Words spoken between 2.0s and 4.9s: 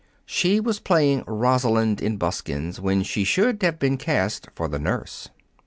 in buskins when she should have been cast for the